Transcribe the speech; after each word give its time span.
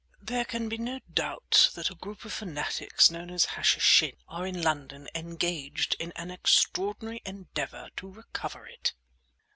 There 0.23 0.45
can 0.45 0.67
be 0.67 0.79
no 0.79 0.99
doubt 1.13 1.69
that 1.75 1.91
a 1.91 1.93
group 1.93 2.25
of 2.25 2.33
fanatics 2.33 3.11
known 3.11 3.29
as 3.29 3.45
Hashishin 3.53 4.15
are 4.27 4.47
in 4.47 4.63
London 4.63 5.07
engaged 5.13 5.95
in 5.99 6.11
an 6.15 6.31
extraordinary 6.31 7.21
endeavour 7.23 7.91
to 7.97 8.09
recover 8.11 8.65
it." 8.65 8.93